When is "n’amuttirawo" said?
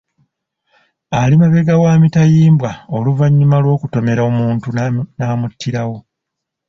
5.17-5.97